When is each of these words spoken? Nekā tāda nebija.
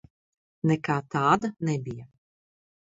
Nekā 0.71 0.97
tāda 1.17 1.55
nebija. 1.71 2.11